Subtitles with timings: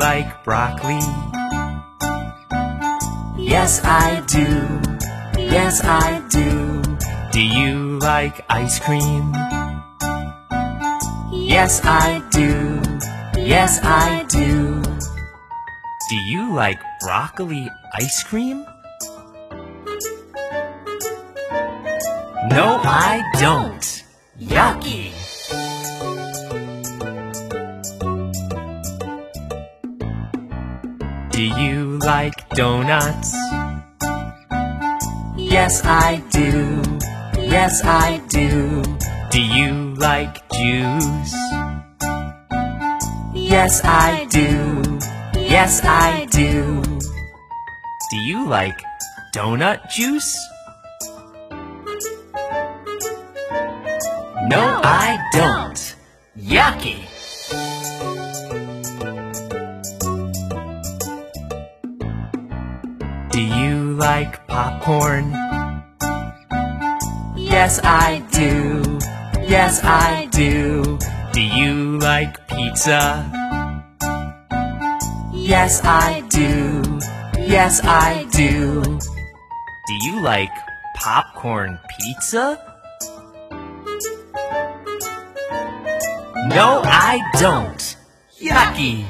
[0.00, 0.98] like broccoli?
[3.38, 4.80] Yes, I do.
[5.40, 6.82] Yes, I do.
[7.32, 9.32] Do you like ice cream?
[11.32, 12.80] Yes, I do.
[13.40, 14.82] Yes, I do.
[16.10, 18.64] Do you like broccoli ice cream?
[22.50, 24.04] No, I don't.
[24.40, 25.19] Yucky.
[31.40, 33.32] Do you like donuts?
[35.38, 36.82] Yes, I do.
[37.40, 38.82] Yes, I do.
[39.30, 41.34] Do you like juice?
[43.32, 44.98] Yes, I do.
[45.40, 46.82] Yes, I do.
[48.10, 48.78] Do you like
[49.34, 50.36] donut juice?
[54.52, 55.96] No, I don't.
[56.36, 57.09] Yucky.
[63.32, 65.30] Do you like popcorn?
[67.36, 68.98] Yes, I do.
[69.46, 70.98] Yes, I do.
[71.32, 73.30] Do you like pizza?
[75.32, 76.82] Yes, I do.
[77.38, 78.82] Yes, I do.
[78.82, 80.50] Do you like
[80.96, 82.58] popcorn pizza?
[86.48, 87.96] No, I don't.
[88.40, 89.04] Yucky.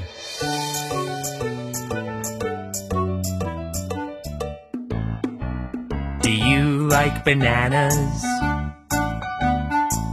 [6.40, 8.24] You like bananas?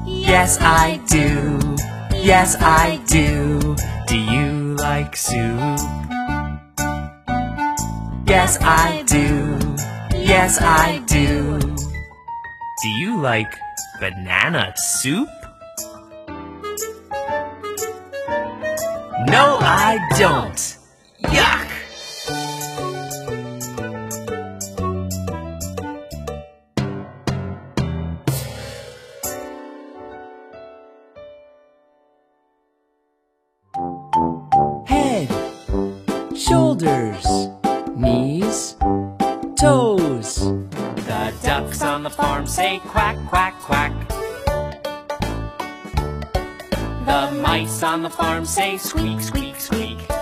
[0.06, 1.60] Yes, I do.
[2.18, 3.76] Yes, I do.
[4.08, 5.80] Do you like soup?
[8.28, 9.58] Yes, I do.
[10.18, 11.60] Yes, I do.
[11.60, 13.54] Do you like
[14.00, 15.30] banana soup?
[19.28, 20.77] No, I don't.
[36.80, 37.50] Shoulders,
[37.96, 38.76] knees,
[39.60, 40.40] toes.
[41.08, 43.94] The ducks on the farm say quack, quack, quack.
[47.06, 50.17] The mice on the farm say squeak, squeak, squeak.